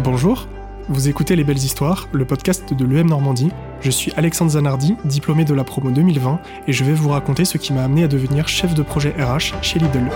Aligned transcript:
Bonjour, 0.00 0.46
vous 0.88 1.08
écoutez 1.08 1.34
Les 1.34 1.42
Belles 1.42 1.56
Histoires, 1.58 2.08
le 2.12 2.24
podcast 2.24 2.72
de 2.72 2.84
l'EM 2.84 3.08
Normandie. 3.08 3.50
Je 3.80 3.90
suis 3.90 4.12
Alexandre 4.16 4.52
Zanardi, 4.52 4.94
diplômé 5.04 5.44
de 5.44 5.52
la 5.54 5.64
promo 5.64 5.90
2020, 5.90 6.38
et 6.68 6.72
je 6.72 6.84
vais 6.84 6.92
vous 6.92 7.08
raconter 7.08 7.44
ce 7.44 7.58
qui 7.58 7.72
m'a 7.72 7.82
amené 7.82 8.04
à 8.04 8.08
devenir 8.08 8.46
chef 8.46 8.74
de 8.74 8.82
projet 8.82 9.10
RH 9.18 9.60
chez 9.60 9.80
Lidl. 9.80 10.08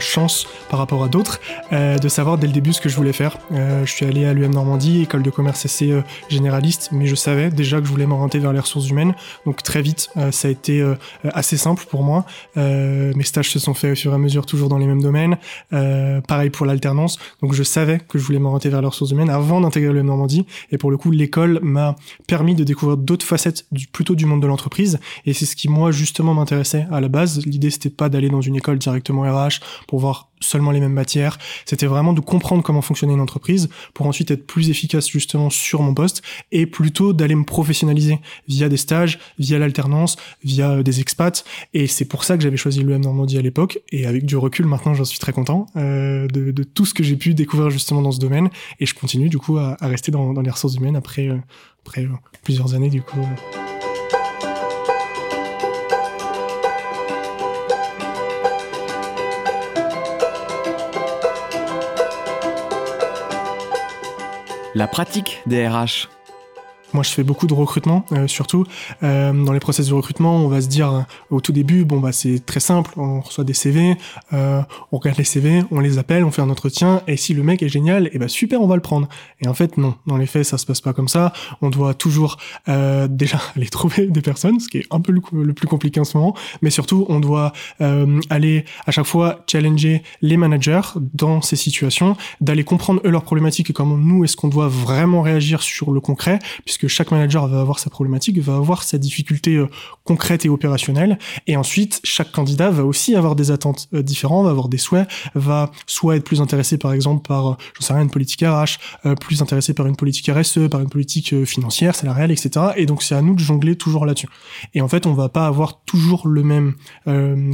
Chance 0.00 0.46
par 0.68 0.78
rapport 0.78 1.04
à 1.04 1.08
d'autres 1.08 1.40
euh, 1.72 1.98
de 1.98 2.08
savoir 2.08 2.38
dès 2.38 2.46
le 2.46 2.52
début 2.52 2.72
ce 2.72 2.80
que 2.80 2.88
je 2.88 2.96
voulais 2.96 3.12
faire. 3.12 3.38
Euh, 3.52 3.84
je 3.84 3.92
suis 3.92 4.06
allé 4.06 4.24
à 4.24 4.32
l'UM 4.32 4.52
Normandie, 4.52 5.02
école 5.02 5.22
de 5.22 5.30
commerce 5.30 5.64
essai 5.64 5.90
euh, 5.90 6.02
généraliste, 6.28 6.90
mais 6.92 7.06
je 7.06 7.14
savais 7.14 7.50
déjà 7.50 7.80
que 7.80 7.86
je 7.86 7.90
voulais 7.90 8.06
m'orienter 8.06 8.38
vers 8.38 8.52
les 8.52 8.60
ressources 8.60 8.88
humaines. 8.88 9.14
Donc 9.44 9.62
très 9.62 9.82
vite, 9.82 10.08
euh, 10.16 10.30
ça 10.30 10.48
a 10.48 10.50
été 10.50 10.84
assez 11.24 11.56
simple 11.56 11.84
pour 11.88 12.02
moi. 12.02 12.24
Mes 12.56 13.22
stages 13.22 13.50
se 13.50 13.58
sont 13.58 13.74
faits 13.74 13.92
au 13.92 13.96
fur 13.96 14.12
et 14.12 14.14
à 14.14 14.18
mesure 14.18 14.46
toujours 14.46 14.68
dans 14.68 14.78
les 14.78 14.86
mêmes 14.86 15.02
domaines. 15.02 15.36
pareil 15.70 16.50
pour 16.50 16.66
l'alternance. 16.66 17.18
Donc 17.42 17.52
je 17.52 17.62
savais 17.62 18.00
que 18.08 18.18
je 18.18 18.24
voulais 18.24 18.38
m'orienter 18.38 18.68
vers 18.68 18.80
les 18.80 18.86
ressources 18.86 19.10
humaines 19.10 19.30
avant 19.30 19.60
d'intégrer 19.60 19.92
l'UM 19.92 20.06
Normandie. 20.06 20.46
Et 20.70 20.78
pour 20.78 20.90
le 20.90 20.96
coup, 20.96 21.10
l'école 21.10 21.60
m'a 21.62 21.96
permis 22.26 22.54
de 22.54 22.64
découvrir 22.64 22.96
d'autres 22.96 23.26
facettes 23.26 23.66
du, 23.72 23.86
plutôt 23.86 24.14
du 24.14 24.26
monde 24.26 24.42
de 24.42 24.46
l'entreprise. 24.46 24.98
Et 25.24 25.32
c'est 25.32 25.46
ce 25.46 25.56
qui 25.56 25.68
moi 25.68 25.90
justement 25.90 26.34
m'intéressait 26.34 26.86
à 26.90 27.00
la 27.00 27.08
base. 27.08 27.44
L'idée 27.46 27.70
c'était 27.70 27.90
pas 27.90 28.08
d'aller 28.08 28.28
dans 28.28 28.40
une 28.40 28.56
école 28.56 28.78
directement 28.78 29.22
RH 29.22 29.60
pour 29.86 30.00
voir 30.00 30.28
seulement 30.40 30.70
les 30.70 30.80
mêmes 30.80 30.92
matières. 30.92 31.38
C'était 31.64 31.86
vraiment 31.86 32.12
de 32.12 32.20
comprendre 32.20 32.62
comment 32.62 32.82
fonctionnait 32.82 33.14
une 33.14 33.20
entreprise 33.20 33.68
pour 33.94 34.06
ensuite 34.06 34.30
être 34.30 34.46
plus 34.46 34.70
efficace 34.70 35.08
justement 35.08 35.50
sur 35.50 35.82
mon 35.82 35.94
poste 35.94 36.22
et 36.52 36.66
plutôt 36.66 37.12
d'aller 37.12 37.34
me 37.34 37.44
professionnaliser 37.44 38.18
via 38.48 38.68
des 38.68 38.76
stages, 38.76 39.18
via 39.38 39.58
l'alternance, 39.58 40.16
via 40.44 40.70
euh, 40.70 40.82
des 40.82 41.00
expats. 41.00 41.44
Et 41.74 41.86
c'est 41.86 42.04
pour 42.04 42.24
ça 42.24 42.36
que 42.36 42.42
j'avais 42.42 42.56
choisi 42.56 42.82
l'EM 42.82 43.02
Normandie 43.02 43.38
à 43.38 43.42
l'époque. 43.42 43.80
Et 43.92 44.06
avec 44.06 44.26
du 44.26 44.36
recul, 44.36 44.66
maintenant, 44.66 44.94
j'en 44.94 45.04
suis 45.04 45.18
très 45.18 45.32
content 45.32 45.66
euh, 45.76 46.26
de, 46.28 46.50
de, 46.50 46.62
tout 46.62 46.84
ce 46.84 46.94
que 46.94 47.02
j'ai 47.02 47.16
pu 47.16 47.34
découvrir 47.34 47.70
justement 47.70 48.02
dans 48.02 48.12
ce 48.12 48.20
domaine. 48.20 48.48
Et 48.80 48.86
je 48.86 48.94
continue 48.94 49.28
du 49.28 49.38
coup 49.38 49.58
à, 49.58 49.76
à 49.80 49.88
rester 49.88 50.12
dans, 50.12 50.32
dans, 50.32 50.42
les 50.42 50.50
ressources 50.50 50.74
humaines 50.74 50.96
après, 50.96 51.28
euh, 51.28 51.38
après 51.86 52.02
euh, 52.02 52.10
plusieurs 52.42 52.74
années 52.74 52.90
du 52.90 53.02
coup. 53.02 53.20
La 64.76 64.86
pratique 64.86 65.40
des 65.46 65.66
RH. 65.66 66.10
Moi, 66.92 67.02
je 67.02 67.10
fais 67.10 67.24
beaucoup 67.24 67.46
de 67.46 67.54
recrutement, 67.54 68.04
euh, 68.12 68.26
surtout 68.26 68.64
euh, 69.02 69.32
dans 69.32 69.52
les 69.52 69.60
process 69.60 69.88
de 69.88 69.94
recrutement. 69.94 70.36
On 70.36 70.48
va 70.48 70.60
se 70.60 70.68
dire 70.68 70.92
euh, 70.92 71.00
au 71.30 71.40
tout 71.40 71.52
début, 71.52 71.84
bon 71.84 72.00
bah 72.00 72.12
c'est 72.12 72.44
très 72.44 72.60
simple, 72.60 72.92
on 72.96 73.20
reçoit 73.20 73.44
des 73.44 73.54
CV, 73.54 73.96
euh, 74.32 74.62
on 74.92 74.98
regarde 74.98 75.18
les 75.18 75.24
CV, 75.24 75.62
on 75.70 75.80
les 75.80 75.98
appelle, 75.98 76.24
on 76.24 76.30
fait 76.30 76.42
un 76.42 76.50
entretien, 76.50 77.02
et 77.06 77.16
si 77.16 77.34
le 77.34 77.42
mec 77.42 77.62
est 77.62 77.68
génial, 77.68 78.06
et 78.06 78.10
eh 78.14 78.18
bah 78.18 78.28
super, 78.28 78.60
on 78.60 78.66
va 78.66 78.76
le 78.76 78.82
prendre. 78.82 79.08
Et 79.40 79.48
en 79.48 79.54
fait, 79.54 79.76
non, 79.76 79.94
dans 80.06 80.16
les 80.16 80.26
faits, 80.26 80.44
ça 80.44 80.58
se 80.58 80.66
passe 80.66 80.80
pas 80.80 80.92
comme 80.92 81.08
ça. 81.08 81.32
On 81.60 81.70
doit 81.70 81.94
toujours 81.94 82.36
euh, 82.68 83.08
déjà 83.10 83.40
aller 83.56 83.68
trouver 83.68 84.06
des 84.06 84.22
personnes, 84.22 84.60
ce 84.60 84.68
qui 84.68 84.78
est 84.78 84.86
un 84.90 85.00
peu 85.00 85.12
le, 85.12 85.52
plus 85.52 85.68
compliqué 85.68 86.00
en 86.00 86.04
ce 86.04 86.16
moment, 86.16 86.34
mais 86.62 86.70
surtout, 86.70 87.06
on 87.08 87.20
doit 87.20 87.52
euh, 87.80 88.20
aller 88.30 88.64
à 88.86 88.90
chaque 88.90 89.06
fois 89.06 89.40
challenger 89.46 90.02
les 90.22 90.36
managers 90.36 90.80
dans 91.14 91.42
ces 91.42 91.56
situations, 91.56 92.16
d'aller 92.40 92.64
comprendre 92.64 93.00
eux 93.04 93.10
leurs 93.10 93.24
problématiques 93.24 93.70
et 93.70 93.72
comment 93.72 93.96
nous 93.96 94.24
est-ce 94.24 94.36
qu'on 94.36 94.48
doit 94.48 94.68
vraiment 94.68 95.22
réagir 95.22 95.62
sur 95.62 95.92
le 95.92 96.00
concret, 96.00 96.38
puisque 96.64 96.85
chaque 96.88 97.10
manager 97.10 97.46
va 97.48 97.60
avoir 97.60 97.78
sa 97.78 97.90
problématique, 97.90 98.38
va 98.38 98.56
avoir 98.56 98.82
sa 98.82 98.98
difficulté 98.98 99.56
euh, 99.56 99.68
concrète 100.04 100.44
et 100.44 100.48
opérationnelle. 100.48 101.18
Et 101.46 101.56
ensuite, 101.56 102.00
chaque 102.04 102.32
candidat 102.32 102.70
va 102.70 102.84
aussi 102.84 103.14
avoir 103.14 103.36
des 103.36 103.50
attentes 103.50 103.88
euh, 103.94 104.02
différentes, 104.02 104.44
va 104.44 104.50
avoir 104.50 104.68
des 104.68 104.78
souhaits, 104.78 105.08
va 105.34 105.70
soit 105.86 106.16
être 106.16 106.24
plus 106.24 106.40
intéressé 106.40 106.78
par 106.78 106.92
exemple 106.92 107.26
par, 107.26 107.52
euh, 107.52 107.54
j'en 107.74 107.86
sais 107.86 107.92
rien, 107.92 108.02
une 108.02 108.10
politique 108.10 108.42
RH, 108.42 108.78
plus 109.20 109.42
intéressé 109.42 109.74
par 109.74 109.86
une 109.86 109.96
politique 109.96 110.30
RSE, 110.30 110.68
par 110.70 110.80
une 110.80 110.88
politique 110.88 111.44
financière, 111.44 111.94
salariale, 111.94 112.30
etc. 112.30 112.50
Et 112.76 112.86
donc 112.86 113.02
c'est 113.02 113.14
à 113.14 113.22
nous 113.22 113.34
de 113.34 113.40
jongler 113.40 113.76
toujours 113.76 114.06
là-dessus. 114.06 114.28
Et 114.74 114.80
en 114.80 114.88
fait, 114.88 115.06
on 115.06 115.14
va 115.14 115.28
pas 115.28 115.46
avoir 115.46 115.82
toujours 115.84 116.28
le 116.28 116.42
même 116.42 116.74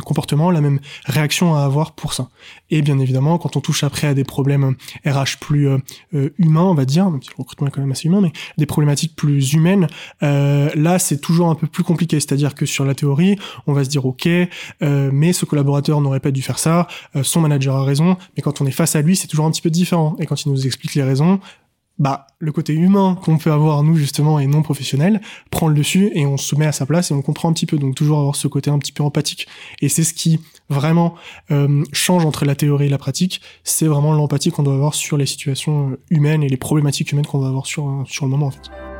comportement, 0.05 0.51
la 0.51 0.61
même 0.61 0.81
réaction 1.05 1.55
à 1.55 1.63
avoir 1.63 1.93
pour 1.93 2.15
ça. 2.15 2.29
Et 2.71 2.83
bien 2.83 2.99
évidemment, 2.99 3.39
quand 3.39 3.57
on 3.57 3.61
touche 3.61 3.85
après 3.85 4.07
à 4.07 4.15
des 4.15 4.25
problèmes 4.25 4.77
RH 5.07 5.39
plus 5.41 5.69
humains, 6.39 6.65
on 6.65 6.75
va 6.75 6.85
dire, 6.85 7.11
le 7.11 7.19
recrutement 7.37 7.67
est 7.67 7.71
quand 7.71 7.81
même 7.81 7.93
assez 7.93 8.09
humain, 8.09 8.21
mais 8.21 8.33
des 8.59 8.67
problématiques 8.67 9.12
plus 9.15 9.53
humaines, 9.55 9.87
euh, 10.23 10.71
là 10.75 10.99
c'est 10.99 11.19
toujours 11.19 11.49
un 11.51 11.55
peu 11.55 11.67
plus 11.67 11.85
compliqué. 11.85 12.21
C'est-à-dire 12.21 12.55
que 12.55 12.67
sur 12.67 12.85
la 12.85 12.95
théorie, 12.95 13.37
on 13.67 13.73
va 13.73 13.85
se 13.85 13.89
dire 13.89 14.05
ok, 14.07 14.27
euh, 14.27 15.11
mais 15.13 15.33
ce 15.33 15.45
collaborateur 15.45 16.01
n'aurait 16.01 16.21
pas 16.21 16.31
dû 16.31 16.43
faire 16.43 16.59
ça, 16.59 16.87
euh, 17.17 17.23
son 17.23 17.41
manager 17.41 17.77
a 17.77 17.85
raison, 17.85 18.17
mais 18.37 18.43
quand 18.43 18.61
on 18.61 18.67
est 18.67 18.73
face 18.73 18.97
à 18.97 19.03
lui, 19.03 19.17
c'est 19.17 19.29
toujours 19.29 19.47
un 19.47 19.51
petit 19.51 19.63
peu 19.63 19.71
différent. 19.71 20.17
Et 20.19 20.27
quand 20.27 20.45
il 20.45 20.51
nous 20.51 20.67
explique 20.67 20.95
les 20.95 21.03
raisons, 21.03 21.41
bah, 21.99 22.27
le 22.39 22.51
côté 22.53 22.73
humain 22.73 23.19
qu'on 23.23 23.39
peut 23.39 23.53
avoir 23.53 23.83
nous 23.83 23.97
justement 23.97 24.41
et 24.41 24.47
non 24.47 24.63
professionnel 24.63 25.21
prend 25.51 25.69
le 25.69 25.75
dessus 25.75 26.11
et 26.15 26.27
on 26.27 26.37
se 26.37 26.57
met 26.57 26.67
à 26.67 26.73
sa 26.73 26.87
place 26.87 27.11
et 27.11 27.15
on 27.15 27.23
comprend 27.23 27.49
un 27.49 27.53
petit 27.53 27.67
peu 27.67 27.79
donc 27.79 27.95
toujours 27.95 28.19
avoir 28.19 28.35
ce 28.35 28.49
côté 28.49 28.71
un 28.71 28.79
petit 28.79 28.93
peu 28.93 29.05
empathique 29.05 29.47
et 29.81 29.89
c'est 29.89 30.03
ce 30.03 30.15
qui 30.15 30.41
vraiment 30.69 31.15
euh, 31.51 31.85
change 31.93 32.25
entre 32.25 32.45
la 32.45 32.55
théorie 32.55 32.87
et 32.87 32.89
la 32.89 32.99
pratique 32.99 33.41
c'est 33.63 33.87
vraiment 33.87 34.15
l'empathie 34.15 34.51
qu'on 34.51 34.63
doit 34.63 34.75
avoir 34.75 34.95
sur 34.95 35.17
les 35.17 35.27
situations 35.27 35.97
humaines 36.11 36.43
et 36.43 36.49
les 36.49 36.57
problématiques 36.57 37.13
humaines 37.13 37.27
qu'on 37.27 37.39
va 37.39 37.49
avoir 37.49 37.67
sur, 37.67 38.05
sur 38.07 38.25
le 38.25 38.31
moment 38.31 38.47
en 38.47 38.51
fait. 38.51 38.92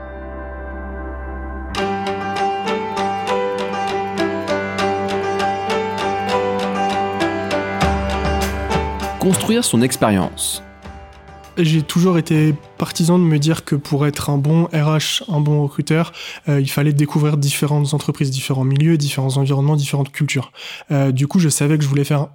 Construire 9.23 9.65
son 9.65 9.83
expérience. 9.83 10.65
J'ai 11.57 11.83
toujours 11.83 12.19
été 12.19 12.57
partisan 12.77 13.21
de 13.21 13.25
me 13.25 13.39
dire 13.39 13.65
que 13.65 13.77
pour 13.77 14.05
être 14.05 14.31
un 14.31 14.37
bon 14.37 14.65
RH, 14.73 15.23
un 15.29 15.39
bon 15.39 15.63
recruteur, 15.63 16.13
euh, 16.49 16.61
il 16.61 16.69
fallait 16.69 16.93
découvrir 16.93 17.37
différentes 17.37 17.95
entreprises, 17.95 18.33
différents 18.33 18.65
milieux, 18.65 18.99
différents 18.99 19.37
environnements, 19.37 19.77
différentes 19.77 20.11
cultures. 20.11 20.51
Euh, 20.91 21.13
du 21.13 21.29
coup, 21.29 21.39
je 21.39 21.49
savais 21.49 21.79
que 21.79 21.85
je 21.85 21.89
voulais 21.89 22.03
faire 22.03 22.31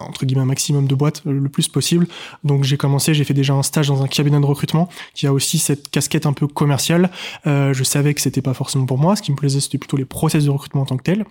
entre 0.00 0.26
guillemets 0.26 0.42
un 0.42 0.46
maximum 0.46 0.86
de 0.86 0.94
boîtes 0.94 1.22
euh, 1.26 1.32
le 1.32 1.48
plus 1.48 1.68
possible. 1.68 2.06
Donc 2.44 2.64
j'ai 2.64 2.76
commencé, 2.76 3.14
j'ai 3.14 3.24
fait 3.24 3.34
déjà 3.34 3.54
un 3.54 3.62
stage 3.62 3.88
dans 3.88 4.02
un 4.02 4.08
cabinet 4.08 4.40
de 4.40 4.44
recrutement 4.46 4.88
qui 5.14 5.26
a 5.26 5.32
aussi 5.32 5.58
cette 5.58 5.90
casquette 5.90 6.26
un 6.26 6.32
peu 6.32 6.46
commerciale. 6.46 7.10
Euh, 7.46 7.72
je 7.72 7.84
savais 7.84 8.14
que 8.14 8.20
c'était 8.20 8.42
pas 8.42 8.54
forcément 8.54 8.86
pour 8.86 8.98
moi. 8.98 9.16
Ce 9.16 9.22
qui 9.22 9.30
me 9.30 9.36
plaisait, 9.36 9.60
c'était 9.60 9.78
plutôt 9.78 9.96
les 9.96 10.04
process 10.04 10.44
de 10.44 10.50
recrutement 10.50 10.82
en 10.82 10.86
tant 10.86 10.96
que 10.96 11.02
tel. 11.02 11.24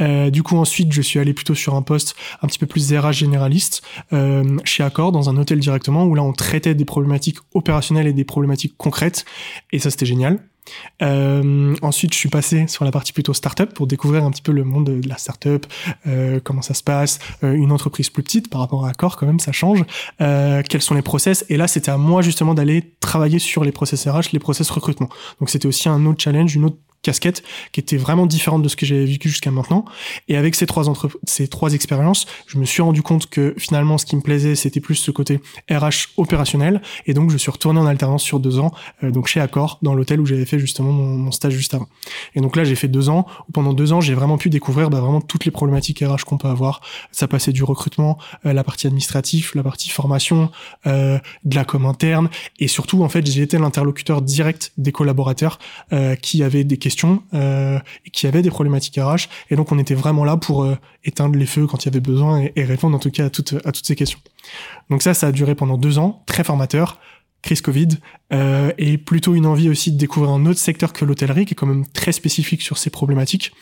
Euh, 0.00 0.30
du 0.30 0.42
coup 0.42 0.56
ensuite, 0.56 0.92
je 0.92 1.02
suis 1.02 1.18
allé 1.18 1.34
plutôt 1.34 1.54
sur 1.54 1.74
un 1.74 1.82
poste 1.82 2.14
un 2.42 2.46
petit 2.46 2.58
peu 2.58 2.66
plus 2.66 2.92
RH 2.92 3.12
généraliste 3.12 3.82
euh, 4.12 4.58
chez 4.64 4.82
Accor 4.82 5.12
dans 5.12 5.30
un 5.30 5.36
hôtel 5.36 5.58
directement 5.60 6.04
où 6.04 6.14
là 6.14 6.22
on 6.22 6.32
traitait 6.32 6.74
des 6.74 6.84
problématiques 6.84 7.38
opérationnelles 7.54 8.06
et 8.06 8.12
des 8.12 8.24
problématiques 8.24 8.74
concrètes. 8.76 9.24
Et 9.72 9.78
ça 9.78 9.90
c'était 9.90 10.06
génial. 10.06 10.40
Euh, 11.02 11.74
ensuite, 11.82 12.12
je 12.12 12.18
suis 12.18 12.28
passé 12.28 12.66
sur 12.68 12.84
la 12.84 12.90
partie 12.90 13.12
plutôt 13.12 13.34
startup 13.34 13.72
pour 13.74 13.86
découvrir 13.86 14.24
un 14.24 14.30
petit 14.30 14.42
peu 14.42 14.52
le 14.52 14.64
monde 14.64 14.84
de 14.84 15.08
la 15.08 15.18
startup, 15.18 15.66
euh, 16.06 16.40
comment 16.42 16.62
ça 16.62 16.74
se 16.74 16.82
passe, 16.82 17.18
euh, 17.42 17.52
une 17.52 17.72
entreprise 17.72 18.10
plus 18.10 18.22
petite 18.22 18.50
par 18.50 18.60
rapport 18.60 18.86
à 18.86 18.90
Accor 18.90 19.16
quand 19.16 19.26
même, 19.26 19.40
ça 19.40 19.52
change. 19.52 19.84
Euh, 20.20 20.62
quels 20.68 20.82
sont 20.82 20.94
les 20.94 21.02
process? 21.02 21.44
Et 21.48 21.56
là, 21.56 21.68
c'était 21.68 21.90
à 21.90 21.98
moi 21.98 22.22
justement 22.22 22.54
d'aller 22.54 22.94
travailler 23.00 23.38
sur 23.38 23.64
les 23.64 23.72
process 23.72 24.06
RH, 24.06 24.32
les 24.32 24.38
process 24.38 24.70
recrutement. 24.70 25.08
Donc 25.40 25.50
c'était 25.50 25.66
aussi 25.66 25.88
un 25.88 26.06
autre 26.06 26.22
challenge, 26.22 26.54
une 26.54 26.64
autre 26.64 26.78
casquette 27.04 27.44
qui 27.72 27.80
était 27.80 27.96
vraiment 27.96 28.26
différente 28.26 28.62
de 28.62 28.68
ce 28.68 28.76
que 28.76 28.86
j'avais 28.86 29.04
vécu 29.04 29.28
jusqu'à 29.28 29.50
maintenant. 29.50 29.84
Et 30.28 30.36
avec 30.36 30.54
ces 30.54 30.66
trois 30.66 30.88
entre 30.88 31.08
ces 31.24 31.46
trois 31.46 31.74
expériences, 31.74 32.26
je 32.46 32.58
me 32.58 32.64
suis 32.64 32.82
rendu 32.82 33.02
compte 33.02 33.28
que 33.28 33.54
finalement, 33.58 33.98
ce 33.98 34.06
qui 34.06 34.16
me 34.16 34.22
plaisait, 34.22 34.56
c'était 34.56 34.80
plus 34.80 34.96
ce 34.96 35.10
côté 35.10 35.40
RH 35.70 36.08
opérationnel. 36.16 36.82
Et 37.06 37.14
donc, 37.14 37.30
je 37.30 37.36
suis 37.36 37.50
retourné 37.50 37.78
en 37.78 37.86
alternance 37.86 38.22
sur 38.22 38.40
deux 38.40 38.58
ans, 38.58 38.72
euh, 39.02 39.10
donc 39.10 39.28
chez 39.28 39.40
Accor, 39.40 39.78
dans 39.82 39.94
l'hôtel 39.94 40.20
où 40.20 40.26
j'avais 40.26 40.46
fait 40.46 40.58
justement 40.58 40.92
mon, 40.92 41.16
mon, 41.16 41.30
stage 41.32 41.52
juste 41.52 41.74
avant. 41.74 41.88
Et 42.34 42.40
donc 42.40 42.56
là, 42.56 42.64
j'ai 42.64 42.74
fait 42.74 42.88
deux 42.88 43.08
ans 43.08 43.26
pendant 43.52 43.72
deux 43.72 43.92
ans, 43.92 44.00
j'ai 44.00 44.14
vraiment 44.14 44.38
pu 44.38 44.50
découvrir 44.50 44.90
bah, 44.90 45.00
vraiment 45.00 45.20
toutes 45.20 45.44
les 45.44 45.50
problématiques 45.50 46.00
RH 46.00 46.24
qu'on 46.24 46.38
peut 46.38 46.48
avoir. 46.48 46.80
Ça 47.12 47.28
passait 47.28 47.52
du 47.52 47.62
recrutement, 47.64 48.18
euh, 48.46 48.52
la 48.52 48.64
partie 48.64 48.86
administrative, 48.86 49.52
la 49.54 49.62
partie 49.62 49.90
formation, 49.90 50.50
euh, 50.86 51.18
de 51.44 51.54
la 51.54 51.64
com 51.64 51.86
interne, 51.86 52.28
et 52.58 52.68
surtout, 52.68 53.02
en 53.02 53.08
fait, 53.08 53.26
j'ai 53.26 53.42
été 53.42 53.58
l'interlocuteur 53.58 54.22
direct 54.22 54.72
des 54.78 54.92
collaborateurs 54.92 55.58
euh, 55.92 56.14
qui 56.16 56.42
avaient 56.42 56.64
des 56.64 56.76
questions 56.76 56.93
euh, 57.02 57.78
qui 58.12 58.26
avaient 58.26 58.42
des 58.42 58.50
problématiques 58.50 58.96
RH. 58.96 59.28
Et 59.50 59.56
donc, 59.56 59.72
on 59.72 59.78
était 59.78 59.94
vraiment 59.94 60.24
là 60.24 60.36
pour 60.36 60.64
euh, 60.64 60.76
éteindre 61.04 61.36
les 61.36 61.46
feux 61.46 61.66
quand 61.66 61.84
il 61.84 61.86
y 61.86 61.88
avait 61.88 62.00
besoin 62.00 62.40
et, 62.40 62.52
et, 62.56 62.64
répondre 62.64 62.96
en 62.96 62.98
tout 62.98 63.10
cas 63.10 63.26
à 63.26 63.30
toutes, 63.30 63.54
à 63.64 63.72
toutes 63.72 63.86
ces 63.86 63.96
questions. 63.96 64.18
Donc 64.90 65.02
ça, 65.02 65.14
ça 65.14 65.28
a 65.28 65.32
duré 65.32 65.54
pendant 65.54 65.78
deux 65.78 65.98
ans, 65.98 66.22
très 66.26 66.44
formateur, 66.44 66.98
crise 67.44 67.60
Covid, 67.60 67.88
euh, 68.32 68.72
et 68.78 68.98
plutôt 68.98 69.34
une 69.34 69.46
envie 69.46 69.68
aussi 69.68 69.92
de 69.92 69.98
découvrir 69.98 70.32
un 70.32 70.46
autre 70.46 70.58
secteur 70.58 70.92
que 70.92 71.04
l'hôtellerie, 71.04 71.44
qui 71.44 71.52
est 71.52 71.54
quand 71.54 71.66
même 71.66 71.86
très 71.86 72.12
spécifique 72.12 72.62
sur 72.62 72.78
ces 72.78 72.90
problématiques. 72.90 73.52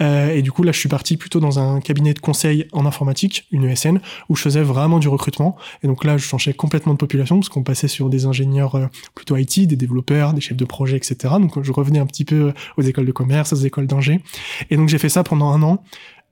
Euh, 0.00 0.30
et 0.30 0.40
du 0.40 0.52
coup, 0.52 0.62
là, 0.62 0.72
je 0.72 0.78
suis 0.78 0.88
parti 0.88 1.16
plutôt 1.16 1.40
dans 1.40 1.58
un 1.58 1.80
cabinet 1.80 2.14
de 2.14 2.20
conseil 2.20 2.66
en 2.72 2.86
informatique, 2.86 3.46
une 3.50 3.64
ESN, 3.64 4.00
où 4.28 4.36
je 4.36 4.42
faisais 4.42 4.62
vraiment 4.62 4.98
du 5.00 5.08
recrutement. 5.08 5.56
Et 5.82 5.88
donc 5.88 6.04
là, 6.04 6.16
je 6.16 6.24
changeais 6.24 6.54
complètement 6.54 6.92
de 6.92 6.98
population, 6.98 7.36
parce 7.36 7.48
qu'on 7.48 7.64
passait 7.64 7.88
sur 7.88 8.08
des 8.08 8.24
ingénieurs 8.24 8.76
euh, 8.76 8.86
plutôt 9.14 9.36
IT, 9.36 9.66
des 9.66 9.76
développeurs, 9.76 10.32
des 10.32 10.40
chefs 10.40 10.56
de 10.56 10.64
projet, 10.64 10.96
etc. 10.96 11.34
Donc 11.40 11.60
je 11.62 11.72
revenais 11.72 11.98
un 11.98 12.06
petit 12.06 12.24
peu 12.24 12.52
aux 12.76 12.82
écoles 12.82 13.06
de 13.06 13.12
commerce, 13.12 13.52
aux 13.52 13.56
écoles 13.56 13.88
d'ingé. 13.88 14.20
Et 14.70 14.76
donc 14.76 14.88
j'ai 14.88 14.98
fait 14.98 15.08
ça 15.08 15.24
pendant 15.24 15.50
un 15.50 15.62
an. 15.62 15.82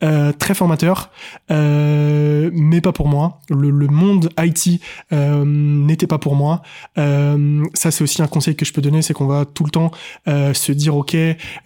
Euh, 0.02 0.32
très 0.32 0.54
formateur, 0.54 1.10
euh, 1.52 2.50
mais 2.52 2.80
pas 2.80 2.92
pour 2.92 3.06
moi. 3.06 3.40
Le, 3.48 3.70
le 3.70 3.86
monde 3.86 4.30
IT 4.38 4.80
euh, 5.12 5.44
n'était 5.46 6.08
pas 6.08 6.18
pour 6.18 6.34
moi. 6.34 6.62
Euh, 6.98 7.62
ça, 7.74 7.92
c'est 7.92 8.02
aussi 8.02 8.20
un 8.20 8.26
conseil 8.26 8.56
que 8.56 8.64
je 8.64 8.72
peux 8.72 8.82
donner, 8.82 9.02
c'est 9.02 9.14
qu'on 9.14 9.26
va 9.26 9.44
tout 9.44 9.62
le 9.64 9.70
temps 9.70 9.92
euh, 10.26 10.54
se 10.54 10.72
dire, 10.72 10.96
ok, 10.96 11.16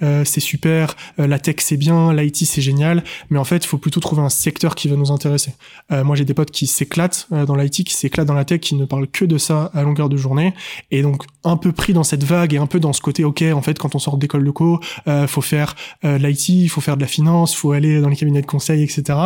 c'est 0.00 0.40
super, 0.40 0.94
la 1.18 1.38
tech 1.38 1.56
c'est 1.60 1.76
bien, 1.76 2.12
l'IT 2.12 2.44
c'est 2.44 2.60
génial, 2.60 3.04
mais 3.30 3.38
en 3.38 3.44
fait, 3.44 3.64
il 3.64 3.66
faut 3.66 3.78
plutôt 3.78 4.00
trouver 4.00 4.22
un 4.22 4.28
secteur 4.28 4.74
qui 4.74 4.88
va 4.88 4.96
nous 4.96 5.10
intéresser. 5.10 5.54
moi, 5.90 6.14
j'ai 6.14 6.24
des 6.24 6.34
potes 6.34 6.50
qui 6.50 6.66
s'éclatent 6.66 7.26
dans 7.30 7.56
l'IT, 7.56 7.84
qui 7.84 7.94
s'éclatent 7.94 8.26
dans 8.26 8.34
la 8.34 8.44
tech, 8.44 8.60
qui 8.60 8.74
ne 8.74 8.84
parlent 8.84 9.08
que 9.08 9.24
de 9.24 9.38
ça 9.38 9.70
à 9.74 9.82
longueur 9.82 10.08
de 10.08 10.16
journée, 10.16 10.54
et 10.90 11.02
donc 11.02 11.22
un 11.44 11.56
peu 11.56 11.72
pris 11.72 11.92
dans 11.92 12.04
cette 12.04 12.24
vague 12.24 12.54
et 12.54 12.58
un 12.58 12.66
peu 12.66 12.80
dans 12.80 12.92
ce 12.92 13.00
côté, 13.00 13.24
ok, 13.24 13.44
en 13.52 13.62
fait, 13.62 13.78
quand 13.78 13.94
on 13.94 13.98
sort 13.98 14.18
d'école 14.18 14.44
de 14.44 14.50
co, 14.50 14.80
faut 15.26 15.40
faire 15.40 15.74
l'IT, 16.02 16.48
il 16.48 16.68
faut 16.68 16.80
faire 16.80 16.96
de 16.96 17.02
la 17.02 17.08
finance, 17.08 17.54
faut 17.54 17.72
aller 17.72 18.00
dans 18.00 18.08
les 18.08 18.16
de 18.34 18.46
conseil, 18.46 18.82
etc. 18.82 19.18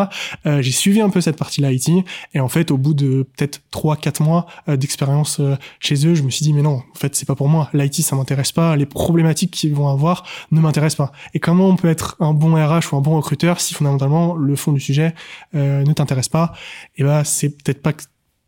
Euh, 0.46 0.62
j'ai 0.62 0.72
suivi 0.72 1.00
un 1.00 1.10
peu 1.10 1.20
cette 1.20 1.36
partie-là 1.36 1.72
IT 1.72 1.90
et 2.34 2.40
en 2.40 2.48
fait, 2.48 2.70
au 2.70 2.76
bout 2.76 2.94
de 2.94 3.26
peut-être 3.36 3.60
3-4 3.72 4.22
mois 4.22 4.46
euh, 4.68 4.76
d'expérience 4.76 5.40
euh, 5.40 5.56
chez 5.78 6.06
eux, 6.06 6.14
je 6.14 6.22
me 6.22 6.30
suis 6.30 6.44
dit 6.44 6.52
mais 6.52 6.62
non, 6.62 6.82
en 6.90 6.98
fait, 6.98 7.14
c'est 7.16 7.26
pas 7.26 7.34
pour 7.34 7.48
moi. 7.48 7.68
L'IT, 7.72 8.02
ça 8.02 8.16
m'intéresse 8.16 8.52
pas. 8.52 8.76
Les 8.76 8.86
problématiques 8.86 9.50
qu'ils 9.50 9.74
vont 9.74 9.88
avoir 9.88 10.24
ne 10.50 10.60
m'intéressent 10.60 11.08
pas. 11.08 11.12
Et 11.34 11.40
comment 11.40 11.68
on 11.68 11.76
peut 11.76 11.88
être 11.88 12.16
un 12.20 12.34
bon 12.34 12.54
RH 12.54 12.92
ou 12.92 12.96
un 12.96 13.00
bon 13.00 13.16
recruteur 13.16 13.60
si 13.60 13.74
fondamentalement 13.74 14.34
le 14.34 14.56
fond 14.56 14.72
du 14.72 14.80
sujet 14.80 15.14
ne 15.52 15.92
t'intéresse 15.92 16.28
pas? 16.28 16.52
Et 16.96 17.02
eh 17.02 17.04
ben, 17.04 17.24
c'est 17.24 17.50
peut-être 17.50 17.82
pas 17.82 17.92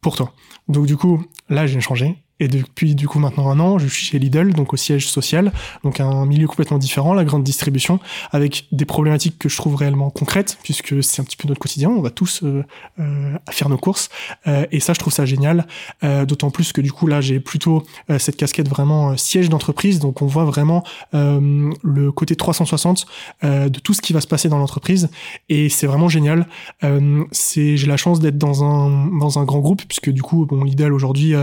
pour 0.01 0.17
toi. 0.17 0.33
Donc 0.69 0.87
du 0.87 0.97
coup, 0.97 1.25
là, 1.49 1.67
j'ai 1.67 1.81
changé 1.81 2.22
et 2.43 2.49
depuis 2.49 2.97
du 2.97 3.07
coup 3.07 3.21
maintenant 3.21 3.49
un 3.51 3.61
an, 3.61 3.79
je 3.79 3.87
suis 3.87 4.05
chez 4.05 4.19
Lidl, 4.19 4.53
donc 4.53 4.73
au 4.73 4.77
siège 4.77 5.07
social, 5.09 5.53
donc 5.85 6.01
un 6.01 6.27
milieu 6.27 6.49
complètement 6.49 6.79
différent, 6.79 7.15
la 7.15 7.23
grande 7.25 7.45
distribution, 7.45 8.01
avec 8.33 8.67
des 8.73 8.85
problématiques 8.85 9.39
que 9.39 9.49
je 9.49 9.57
trouve 9.57 9.77
réellement 9.77 10.11
concrètes, 10.11 10.59
puisque 10.65 11.05
c'est 11.05 11.23
un 11.23 11.25
petit 11.25 11.37
peu 11.37 11.47
notre 11.47 11.61
quotidien, 11.61 11.91
on 11.91 12.03
va 12.03 12.11
tous 12.11 12.43
euh, 12.43 12.65
euh, 12.99 13.37
faire 13.51 13.69
nos 13.69 13.79
courses, 13.79 14.09
euh, 14.49 14.67
et 14.73 14.81
ça 14.81 14.93
je 14.93 14.99
trouve 14.99 15.13
ça 15.13 15.25
génial, 15.25 15.69
d'autant 16.03 16.51
plus 16.51 16.73
que 16.73 16.81
du 16.81 16.91
coup 16.91 17.07
là 17.07 17.21
j'ai 17.21 17.39
plutôt 17.39 17.85
cette 18.19 18.37
casquette 18.37 18.69
vraiment 18.69 19.17
siège 19.17 19.49
d'entreprise, 19.49 20.01
donc 20.01 20.21
on 20.21 20.27
voit 20.27 20.45
vraiment 20.45 20.83
le 21.13 22.11
côté 22.11 22.35
360 22.35 23.07
de 23.43 23.79
tout 23.79 23.95
ce 23.95 24.03
qui 24.03 24.13
va 24.13 24.21
se 24.21 24.27
passer 24.27 24.49
dans 24.49 24.59
l'entreprise, 24.59 25.11
et 25.49 25.69
c'est 25.69 25.87
vraiment 25.87 26.09
génial. 26.09 26.49
j'ai 26.83 27.87
la 27.87 27.97
chance 27.97 28.19
d'être 28.19 28.39
dans 28.39 28.65
un 28.65 29.07
dans 29.19 29.39
un 29.39 29.45
grand 29.45 29.61
groupe, 29.61 29.83
puisque 29.87 30.11
du 30.11 30.23
coup 30.23 30.45
bon 30.47 30.65
Lidl 30.65 30.93
aujourd'hui 30.93 31.35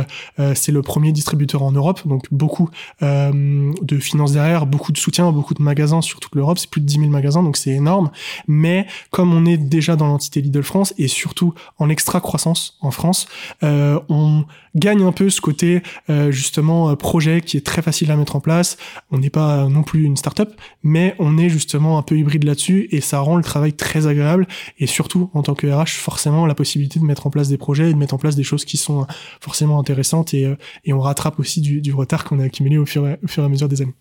c'est 0.56 0.72
le 0.72 0.81
premier 0.89 1.12
distributeur 1.12 1.62
en 1.62 1.71
Europe, 1.71 2.01
donc 2.07 2.24
beaucoup 2.31 2.68
euh, 3.03 3.71
de 3.80 3.97
finances 4.00 4.31
derrière, 4.31 4.65
beaucoup 4.65 4.91
de 4.91 4.97
soutien, 4.97 5.31
beaucoup 5.31 5.53
de 5.53 5.62
magasins 5.62 6.01
sur 6.01 6.19
toute 6.19 6.33
l'Europe, 6.33 6.57
c'est 6.57 6.69
plus 6.69 6.81
de 6.81 6.88
10 6.88 7.01
000 7.01 7.12
magasins, 7.12 7.44
donc 7.44 7.57
c'est 7.57 7.69
énorme. 7.69 8.09
Mais 8.47 8.88
comme 9.12 9.31
on 9.31 9.45
est 9.45 9.57
déjà 9.57 9.95
dans 9.95 10.07
l'entité 10.07 10.41
Lidl 10.41 10.63
France 10.63 10.95
et 10.97 11.07
surtout 11.07 11.53
en 11.77 11.89
extra 11.89 12.21
croissance 12.21 12.75
en 12.81 12.89
France, 12.89 13.27
euh, 13.62 14.00
on 14.09 14.45
gagne 14.75 15.03
un 15.03 15.12
peu 15.12 15.30
ce 15.30 15.41
côté 15.41 15.83
euh, 16.09 16.31
justement 16.31 16.95
projet 16.95 17.41
qui 17.41 17.57
est 17.57 17.65
très 17.65 17.83
facile 17.83 18.09
à 18.09 18.15
mettre 18.15 18.36
en 18.36 18.39
place. 18.39 18.77
On 19.12 19.19
n'est 19.19 19.30
pas 19.30 19.68
non 19.68 19.83
plus 19.83 20.03
une 20.06 20.18
start-up, 20.18 20.53
mais 20.81 21.15
on 21.19 21.38
est 21.38 21.50
justement 21.50 22.00
un 22.00 22.01
peu 22.01 22.18
hybride 22.18 22.45
là-dessus 22.45 22.88
et 22.91 23.00
ça 23.00 23.19
rend 23.19 23.36
le 23.36 23.44
travail 23.44 23.74
très 23.74 24.07
agréable 24.07 24.47
et 24.80 24.88
surtout 24.88 25.30
en 25.36 25.44
tant 25.44 25.53
que 25.53 25.68
RH 25.68 26.00
forcément 26.00 26.47
la 26.47 26.56
possibilité 26.56 27.00
de 27.00 27.06
mettre 27.06 27.27
en 27.27 27.30
place 27.30 27.47
des 27.47 27.57
projets 27.57 27.91
et 27.91 27.94
de 27.94 28.00
mettre 28.00 28.15
en 28.15 28.18
place 28.18 28.36
des 28.36 28.44
choses 28.44 28.65
qui 28.65 28.77
sont 28.77 29.06
forcément 29.39 29.80
intéressantes 29.80 30.33
et, 30.33 30.56
et 30.83 30.93
on 30.93 30.99
rattrape 30.99 31.39
aussi 31.39 31.61
du, 31.61 31.93
retard 31.93 32.23
qu'on 32.23 32.39
a 32.39 32.43
accumulé 32.43 32.77
au 32.77 32.85
fur, 32.85 33.07
et, 33.07 33.17
à 33.37 33.49
mesure 33.49 33.67
des 33.67 33.81
années. 33.81 33.95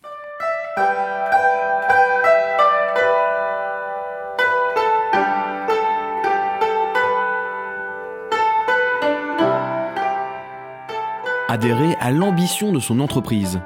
Adhérer 11.50 11.94
à 11.98 12.10
l'ambition 12.10 12.72
de 12.72 12.78
son 12.78 13.00
entreprise. 13.00 13.60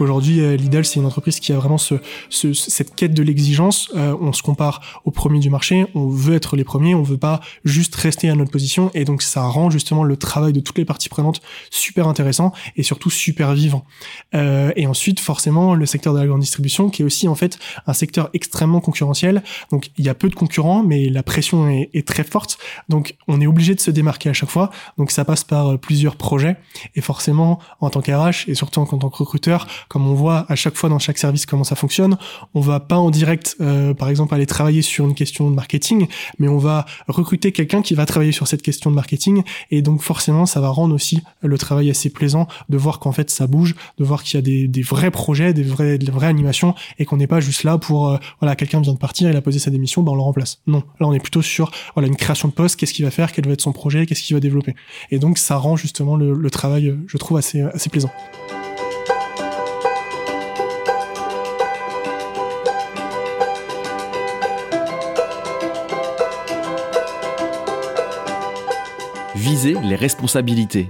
Aujourd'hui, 0.00 0.40
euh, 0.40 0.56
Lidl, 0.56 0.82
c'est 0.86 0.98
une 0.98 1.04
entreprise 1.04 1.40
qui 1.40 1.52
a 1.52 1.56
vraiment 1.56 1.76
ce, 1.76 1.94
cette 2.30 2.94
quête 2.94 3.12
de 3.12 3.22
l'exigence. 3.22 3.90
Euh, 3.94 4.16
on 4.18 4.32
se 4.32 4.42
compare 4.42 5.02
aux 5.04 5.10
premiers 5.10 5.40
du 5.40 5.50
marché, 5.50 5.84
on 5.94 6.08
veut 6.08 6.34
être 6.34 6.56
les 6.56 6.64
premiers, 6.64 6.94
on 6.94 7.02
veut 7.02 7.18
pas 7.18 7.40
juste 7.64 7.94
rester 7.96 8.30
à 8.30 8.34
notre 8.34 8.50
position, 8.50 8.90
et 8.94 9.04
donc 9.04 9.20
ça 9.20 9.42
rend 9.42 9.68
justement 9.68 10.02
le 10.02 10.16
travail 10.16 10.54
de 10.54 10.60
toutes 10.60 10.78
les 10.78 10.86
parties 10.86 11.10
prenantes 11.10 11.42
super 11.70 12.08
intéressant 12.08 12.52
et 12.76 12.82
surtout 12.82 13.10
super 13.10 13.52
vivant. 13.52 13.84
Euh, 14.34 14.72
et 14.74 14.86
ensuite, 14.86 15.20
forcément, 15.20 15.74
le 15.74 15.84
secteur 15.84 16.14
de 16.14 16.18
la 16.18 16.26
grande 16.26 16.40
distribution, 16.40 16.88
qui 16.88 17.02
est 17.02 17.04
aussi 17.04 17.28
en 17.28 17.34
fait 17.34 17.58
un 17.86 17.92
secteur 17.92 18.30
extrêmement 18.32 18.80
concurrentiel. 18.80 19.42
Donc 19.70 19.90
il 19.98 20.06
y 20.06 20.08
a 20.08 20.14
peu 20.14 20.30
de 20.30 20.34
concurrents, 20.34 20.82
mais 20.82 21.10
la 21.10 21.22
pression 21.22 21.68
est, 21.68 21.90
est 21.92 22.08
très 22.08 22.24
forte. 22.24 22.56
Donc 22.88 23.16
on 23.28 23.38
est 23.42 23.46
obligé 23.46 23.74
de 23.74 23.80
se 23.80 23.90
démarquer 23.90 24.30
à 24.30 24.32
chaque 24.32 24.50
fois. 24.50 24.70
Donc 24.96 25.10
ça 25.10 25.26
passe 25.26 25.44
par 25.44 25.78
plusieurs 25.78 26.16
projets. 26.16 26.56
Et 26.94 27.02
forcément, 27.02 27.58
en 27.80 27.90
tant 27.90 28.00
qu'RH 28.00 28.48
et 28.48 28.54
surtout 28.54 28.80
en 28.80 28.86
tant 28.86 29.10
que 29.10 29.18
recruteur, 29.18 29.66
comme 29.90 30.06
on 30.06 30.14
voit 30.14 30.46
à 30.48 30.54
chaque 30.54 30.76
fois 30.76 30.88
dans 30.88 31.00
chaque 31.00 31.18
service 31.18 31.46
comment 31.46 31.64
ça 31.64 31.74
fonctionne, 31.74 32.16
on 32.54 32.60
va 32.60 32.78
pas 32.78 32.96
en 32.96 33.10
direct, 33.10 33.56
euh, 33.60 33.92
par 33.92 34.08
exemple, 34.08 34.32
aller 34.32 34.46
travailler 34.46 34.82
sur 34.82 35.04
une 35.04 35.16
question 35.16 35.50
de 35.50 35.54
marketing, 35.54 36.06
mais 36.38 36.46
on 36.46 36.58
va 36.58 36.86
recruter 37.08 37.50
quelqu'un 37.50 37.82
qui 37.82 37.94
va 37.94 38.06
travailler 38.06 38.30
sur 38.30 38.46
cette 38.46 38.62
question 38.62 38.90
de 38.90 38.94
marketing, 38.94 39.42
et 39.72 39.82
donc 39.82 40.00
forcément, 40.00 40.46
ça 40.46 40.60
va 40.60 40.68
rendre 40.68 40.94
aussi 40.94 41.22
le 41.42 41.58
travail 41.58 41.90
assez 41.90 42.08
plaisant 42.08 42.46
de 42.68 42.78
voir 42.78 43.00
qu'en 43.00 43.10
fait 43.10 43.30
ça 43.30 43.48
bouge, 43.48 43.74
de 43.98 44.04
voir 44.04 44.22
qu'il 44.22 44.36
y 44.36 44.38
a 44.38 44.42
des, 44.42 44.68
des, 44.68 44.82
vrais 44.82 45.10
projets, 45.10 45.52
des 45.52 45.64
vraies, 45.64 45.98
des 45.98 46.12
vraies 46.12 46.28
animations, 46.28 46.76
et 47.00 47.04
qu'on 47.04 47.16
n'est 47.16 47.26
pas 47.26 47.40
juste 47.40 47.64
là 47.64 47.76
pour, 47.76 48.10
euh, 48.10 48.18
voilà, 48.40 48.54
quelqu'un 48.54 48.80
vient 48.80 48.92
de 48.92 48.98
partir, 48.98 49.28
il 49.28 49.36
a 49.36 49.42
posé 49.42 49.58
sa 49.58 49.72
démission, 49.72 50.04
ben 50.04 50.12
on 50.12 50.14
le 50.14 50.22
remplace. 50.22 50.60
Non, 50.68 50.84
là 51.00 51.08
on 51.08 51.12
est 51.12 51.18
plutôt 51.18 51.42
sur, 51.42 51.72
voilà, 51.94 52.06
une 52.06 52.16
création 52.16 52.46
de 52.46 52.52
poste, 52.52 52.78
qu'est-ce 52.78 52.94
qu'il 52.94 53.04
va 53.04 53.10
faire, 53.10 53.32
quel 53.32 53.44
va 53.44 53.54
être 53.54 53.60
son 53.60 53.72
projet, 53.72 54.06
qu'est-ce 54.06 54.22
qu'il 54.22 54.36
va 54.36 54.40
développer. 54.40 54.76
Et 55.10 55.18
donc 55.18 55.36
ça 55.36 55.56
rend 55.56 55.74
justement 55.74 56.14
le, 56.14 56.32
le 56.32 56.50
travail, 56.50 56.96
je 57.08 57.16
trouve, 57.16 57.38
assez, 57.38 57.60
assez 57.60 57.90
plaisant. 57.90 58.10
Les 69.50 69.96
responsabilités. 69.96 70.88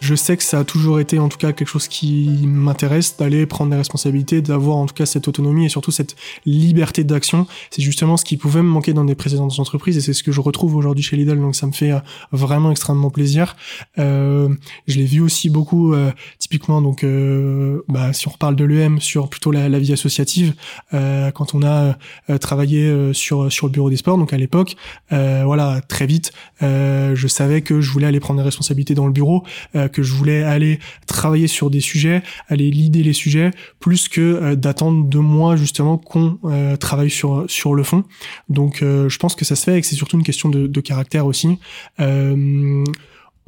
Je 0.00 0.14
sais 0.14 0.36
que 0.36 0.44
ça 0.44 0.60
a 0.60 0.64
toujours 0.64 1.00
été 1.00 1.18
en 1.18 1.28
tout 1.28 1.38
cas 1.38 1.52
quelque 1.52 1.68
chose 1.68 1.88
qui 1.88 2.28
m'intéresse 2.44 3.16
d'aller 3.16 3.46
prendre 3.46 3.72
des 3.72 3.76
responsabilités, 3.76 4.40
d'avoir 4.40 4.76
en 4.76 4.86
tout 4.86 4.94
cas 4.94 5.06
cette 5.06 5.26
autonomie 5.26 5.66
et 5.66 5.68
surtout 5.68 5.90
cette 5.90 6.14
liberté 6.46 7.02
d'action. 7.02 7.46
C'est 7.70 7.82
justement 7.82 8.16
ce 8.16 8.24
qui 8.24 8.36
pouvait 8.36 8.62
me 8.62 8.68
manquer 8.68 8.92
dans 8.92 9.04
des 9.04 9.16
précédentes 9.16 9.58
entreprises 9.58 9.96
et 9.96 10.00
c'est 10.00 10.12
ce 10.12 10.22
que 10.22 10.30
je 10.30 10.40
retrouve 10.40 10.76
aujourd'hui 10.76 11.02
chez 11.02 11.16
Lidl. 11.16 11.40
Donc 11.40 11.56
ça 11.56 11.66
me 11.66 11.72
fait 11.72 11.90
euh, 11.90 11.98
vraiment 12.30 12.70
extrêmement 12.70 13.10
plaisir. 13.10 13.56
Euh, 13.98 14.48
je 14.86 14.98
l'ai 14.98 15.04
vu 15.04 15.20
aussi 15.20 15.50
beaucoup 15.50 15.92
euh, 15.92 16.12
typiquement 16.48 16.80
donc 16.80 17.04
euh, 17.04 17.82
bah, 17.88 18.12
si 18.12 18.26
on 18.28 18.30
reparle 18.30 18.56
de 18.56 18.64
l'EM 18.64 19.00
sur 19.00 19.28
plutôt 19.28 19.50
la, 19.50 19.78
vie 19.78 19.92
associative 19.92 20.54
euh, 20.94 21.30
quand 21.30 21.54
on 21.54 21.62
a 21.62 21.96
travaillé 22.40 23.12
sur 23.12 23.52
sur 23.52 23.66
le 23.66 23.72
bureau 23.72 23.90
des 23.90 23.96
sports 23.96 24.18
donc 24.18 24.32
à 24.32 24.36
l'époque 24.36 24.76
voilà 25.10 25.80
très 25.86 26.06
vite 26.06 26.32
je 26.60 27.26
savais 27.26 27.62
que 27.62 27.80
je 27.80 27.90
voulais 27.90 28.06
aller 28.06 28.20
prendre 28.20 28.40
des 28.40 28.44
responsabilités 28.44 28.94
dans 28.94 29.06
le 29.06 29.12
bureau 29.12 29.44
que 29.92 30.02
je 30.02 30.12
voulais 30.14 30.42
aller 30.42 30.78
travailler 31.06 31.46
sur 31.46 31.70
des 31.70 31.80
sujets, 31.80 32.22
aller 32.48 32.70
lider 32.70 33.02
les 33.02 33.12
sujets, 33.12 33.50
plus 33.80 34.08
que 34.08 34.20
euh, 34.20 34.56
d'attendre 34.56 35.08
de 35.08 35.18
moi 35.18 35.56
justement 35.56 35.98
qu'on 35.98 36.38
euh, 36.44 36.76
travaille 36.76 37.10
sur 37.10 37.44
sur 37.48 37.74
le 37.74 37.82
fond. 37.82 38.04
Donc 38.48 38.82
euh, 38.82 39.08
je 39.08 39.18
pense 39.18 39.34
que 39.34 39.44
ça 39.44 39.56
se 39.56 39.64
fait 39.64 39.78
et 39.78 39.80
que 39.80 39.86
c'est 39.86 39.96
surtout 39.96 40.16
une 40.16 40.24
question 40.24 40.48
de, 40.48 40.66
de 40.66 40.80
caractère 40.80 41.26
aussi. 41.26 41.58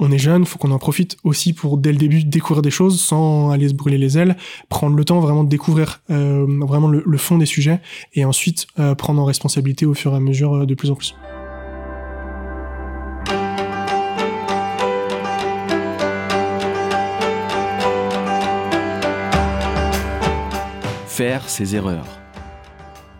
On 0.01 0.11
est 0.11 0.17
jeune, 0.17 0.45
faut 0.45 0.59
qu'on 0.59 0.71
en 0.71 0.79
profite 0.79 1.15
aussi 1.23 1.53
pour 1.53 1.77
dès 1.77 1.93
le 1.93 1.97
début 1.97 2.23
découvrir 2.23 2.61
des 2.61 2.71
choses 2.71 2.99
sans 2.99 3.51
aller 3.51 3.69
se 3.69 3.73
brûler 3.73 3.97
les 3.97 4.17
ailes, 4.17 4.35
prendre 4.67 4.95
le 4.97 5.05
temps 5.05 5.21
vraiment 5.21 5.45
de 5.45 5.49
découvrir 5.49 6.01
vraiment 6.09 6.89
le, 6.89 7.17
fond 7.17 7.37
des 7.37 7.45
sujets 7.45 7.79
et 8.13 8.25
ensuite 8.25 8.67
prendre 8.97 9.21
en 9.21 9.25
responsabilité 9.25 9.85
au 9.85 9.93
fur 9.93 10.13
et 10.13 10.17
à 10.17 10.19
mesure 10.19 10.65
de 10.65 10.75
plus 10.75 10.91
en 10.91 10.95
plus. 10.95 11.15
ses 21.47 21.75
erreurs. 21.75 22.07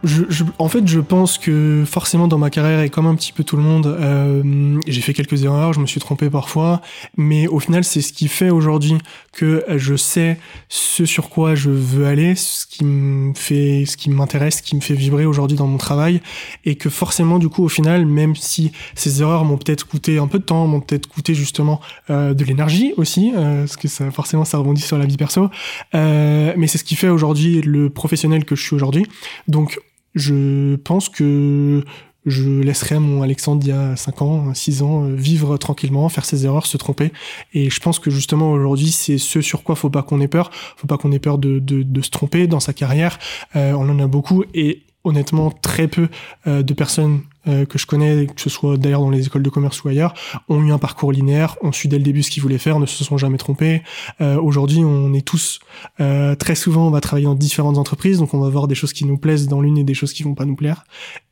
Je, 0.03 0.23
je, 0.29 0.43
en 0.57 0.67
fait, 0.67 0.87
je 0.87 0.99
pense 0.99 1.37
que 1.37 1.83
forcément 1.85 2.27
dans 2.27 2.37
ma 2.37 2.49
carrière, 2.49 2.81
et 2.81 2.89
comme 2.89 3.05
un 3.05 3.15
petit 3.15 3.31
peu 3.31 3.43
tout 3.43 3.57
le 3.57 3.63
monde, 3.63 3.85
euh, 3.85 4.79
j'ai 4.87 5.01
fait 5.01 5.13
quelques 5.13 5.43
erreurs, 5.43 5.73
je 5.73 5.79
me 5.79 5.85
suis 5.85 5.99
trompé 5.99 6.29
parfois, 6.29 6.81
mais 7.17 7.47
au 7.47 7.59
final, 7.59 7.83
c'est 7.83 8.01
ce 8.01 8.13
qui 8.13 8.27
fait 8.27 8.49
aujourd'hui 8.49 8.97
que 9.31 9.63
je 9.69 9.95
sais 9.95 10.37
ce 10.69 11.05
sur 11.05 11.29
quoi 11.29 11.55
je 11.55 11.69
veux 11.69 12.05
aller, 12.05 12.35
ce 12.35 12.65
qui 12.65 12.83
me 12.83 13.33
fait, 13.33 13.85
ce 13.85 13.97
qui 13.97 14.09
m'intéresse, 14.09 14.57
ce 14.57 14.63
qui 14.63 14.75
me 14.75 14.81
fait 14.81 14.93
vibrer 14.93 15.25
aujourd'hui 15.25 15.57
dans 15.57 15.67
mon 15.67 15.77
travail, 15.77 16.21
et 16.65 16.75
que 16.75 16.89
forcément, 16.89 17.39
du 17.39 17.49
coup, 17.49 17.63
au 17.63 17.69
final, 17.69 18.05
même 18.05 18.35
si 18.35 18.71
ces 18.95 19.21
erreurs 19.21 19.45
m'ont 19.45 19.57
peut-être 19.57 19.87
coûté 19.87 20.17
un 20.17 20.27
peu 20.27 20.39
de 20.39 20.43
temps, 20.43 20.65
m'ont 20.67 20.81
peut-être 20.81 21.07
coûté 21.07 21.33
justement 21.33 21.79
euh, 22.09 22.33
de 22.33 22.43
l'énergie 22.43 22.93
aussi, 22.97 23.31
euh, 23.35 23.61
parce 23.61 23.77
que 23.77 23.87
ça, 23.87 24.09
forcément, 24.11 24.45
ça 24.45 24.57
rebondit 24.57 24.81
sur 24.81 24.97
la 24.97 25.05
vie 25.05 25.17
perso, 25.17 25.49
euh, 25.95 26.53
mais 26.57 26.67
c'est 26.67 26.77
ce 26.77 26.83
qui 26.83 26.95
fait 26.95 27.09
aujourd'hui 27.09 27.61
le 27.61 27.89
professionnel 27.89 28.45
que 28.45 28.55
je 28.55 28.63
suis 28.63 28.75
aujourd'hui. 28.75 29.05
Donc 29.47 29.79
je 30.15 30.75
pense 30.77 31.09
que 31.09 31.83
je 32.25 32.61
laisserai 32.61 32.99
mon 32.99 33.23
Alexandre 33.23 33.61
d'il 33.61 33.69
y 33.69 33.73
a 33.73 33.95
5 33.95 34.21
ans, 34.21 34.53
6 34.53 34.83
ans, 34.83 35.05
vivre 35.05 35.57
tranquillement, 35.57 36.07
faire 36.09 36.25
ses 36.25 36.45
erreurs, 36.45 36.65
se 36.67 36.77
tromper. 36.77 37.11
Et 37.53 37.69
je 37.69 37.79
pense 37.79 37.97
que 37.97 38.11
justement 38.11 38.51
aujourd'hui, 38.51 38.91
c'est 38.91 39.17
ce 39.17 39.41
sur 39.41 39.63
quoi 39.63 39.75
faut 39.75 39.89
pas 39.89 40.03
qu'on 40.03 40.21
ait 40.21 40.27
peur. 40.27 40.51
Faut 40.77 40.87
pas 40.87 40.97
qu'on 40.97 41.11
ait 41.11 41.19
peur 41.19 41.37
de, 41.37 41.59
de, 41.59 41.81
de, 41.81 42.01
se 42.01 42.11
tromper 42.11 42.47
dans 42.47 42.59
sa 42.59 42.73
carrière. 42.73 43.17
Euh, 43.55 43.73
on 43.73 43.89
en 43.89 43.99
a 43.99 44.07
beaucoup 44.07 44.43
et 44.53 44.83
honnêtement 45.03 45.49
très 45.49 45.87
peu 45.87 46.09
euh, 46.45 46.61
de 46.61 46.73
personnes 46.73 47.21
euh, 47.47 47.65
que 47.65 47.77
je 47.77 47.85
connais, 47.85 48.27
que 48.27 48.39
ce 48.39 48.49
soit 48.49 48.77
d'ailleurs 48.77 49.01
dans 49.01 49.09
les 49.09 49.25
écoles 49.25 49.43
de 49.43 49.49
commerce 49.49 49.83
ou 49.83 49.87
ailleurs, 49.87 50.13
ont 50.49 50.61
eu 50.61 50.71
un 50.71 50.77
parcours 50.77 51.11
linéaire, 51.11 51.57
ont 51.61 51.71
su 51.71 51.87
dès 51.87 51.97
le 51.97 52.03
début 52.03 52.23
ce 52.23 52.31
qu'ils 52.31 52.43
voulaient 52.43 52.57
faire, 52.57 52.79
ne 52.79 52.85
se 52.85 53.03
sont 53.03 53.17
jamais 53.17 53.37
trompés. 53.37 53.81
Euh, 54.21 54.39
Aujourd'hui, 54.39 54.79
on 54.79 55.13
est 55.13 55.25
tous 55.25 55.59
euh, 55.99 56.35
très 56.35 56.55
souvent, 56.55 56.87
on 56.87 56.91
va 56.91 57.01
travailler 57.01 57.25
dans 57.25 57.35
différentes 57.35 57.77
entreprises, 57.77 58.19
donc 58.19 58.33
on 58.33 58.39
va 58.39 58.49
voir 58.49 58.67
des 58.67 58.75
choses 58.75 58.93
qui 58.93 59.05
nous 59.05 59.17
plaisent 59.17 59.47
dans 59.47 59.61
l'une 59.61 59.77
et 59.77 59.83
des 59.83 59.93
choses 59.93 60.13
qui 60.13 60.23
vont 60.23 60.35
pas 60.35 60.45
nous 60.45 60.55
plaire, 60.55 60.83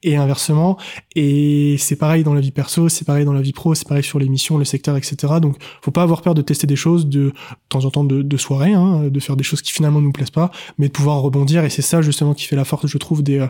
et 0.03 0.15
inversement. 0.15 0.77
Et 1.15 1.75
c'est 1.77 1.95
pareil 1.95 2.23
dans 2.23 2.33
la 2.33 2.41
vie 2.41 2.51
perso, 2.51 2.89
c'est 2.89 3.05
pareil 3.05 3.25
dans 3.25 3.33
la 3.33 3.41
vie 3.41 3.53
pro, 3.53 3.75
c'est 3.75 3.87
pareil 3.87 4.03
sur 4.03 4.19
les 4.19 4.29
missions, 4.29 4.57
le 4.57 4.65
secteur, 4.65 4.97
etc. 4.97 5.33
Donc, 5.41 5.57
faut 5.81 5.91
pas 5.91 6.03
avoir 6.03 6.21
peur 6.21 6.33
de 6.33 6.41
tester 6.41 6.67
des 6.67 6.75
choses, 6.75 7.07
de, 7.07 7.19
de 7.19 7.33
temps 7.69 7.85
en 7.85 7.91
temps 7.91 8.03
de, 8.03 8.21
de 8.21 8.37
soirée, 8.37 8.73
hein, 8.73 9.09
de 9.09 9.19
faire 9.19 9.35
des 9.35 9.43
choses 9.43 9.61
qui 9.61 9.71
finalement 9.71 10.01
nous 10.01 10.11
plaisent 10.11 10.29
pas, 10.31 10.51
mais 10.77 10.87
de 10.87 10.93
pouvoir 10.93 11.21
rebondir. 11.21 11.63
Et 11.65 11.69
c'est 11.69 11.81
ça 11.81 12.01
justement 12.01 12.33
qui 12.33 12.45
fait 12.45 12.55
la 12.55 12.65
force, 12.65 12.87
je 12.87 12.97
trouve, 12.97 13.23
des 13.23 13.45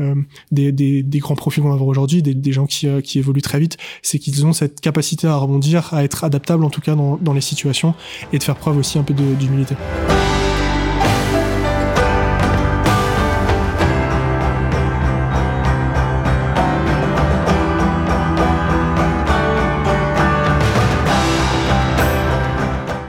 euh, 0.00 0.14
des, 0.50 0.72
des, 0.72 1.02
des 1.02 1.18
grands 1.18 1.36
profils 1.36 1.62
qu'on 1.62 1.68
va 1.68 1.74
avoir 1.74 1.88
aujourd'hui 1.88 2.03
des, 2.06 2.52
gens 2.52 2.66
qui, 2.66 2.86
euh, 2.86 3.00
qui, 3.00 3.18
évoluent 3.18 3.42
très 3.42 3.58
vite, 3.58 3.76
c'est 4.02 4.18
qu'ils 4.18 4.46
ont 4.46 4.52
cette 4.52 4.80
capacité 4.80 5.26
à 5.26 5.36
rebondir, 5.36 5.92
à 5.92 6.04
être 6.04 6.24
adaptables 6.24 6.64
en 6.64 6.70
tout 6.70 6.80
cas 6.80 6.94
dans, 6.94 7.16
dans 7.16 7.32
les 7.32 7.40
situations 7.40 7.94
et 8.32 8.38
de 8.38 8.42
faire 8.42 8.56
preuve 8.56 8.78
aussi 8.78 8.98
un 8.98 9.02
peu 9.02 9.14
d'humilité. 9.14 9.74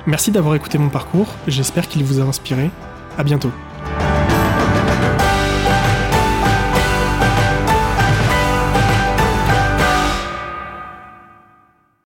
Merci 0.07 0.31
d'avoir 0.31 0.55
écouté 0.55 0.77
mon 0.77 0.89
parcours, 0.89 1.27
j'espère 1.47 1.89
qu'il 1.89 2.03
vous 2.03 2.21
a 2.21 2.23
inspiré. 2.23 2.69
À 3.17 3.23
bientôt. 3.23 3.51